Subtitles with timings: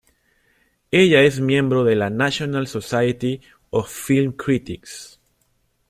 [0.89, 5.21] Ella es miembro de la National Society of Film Critics.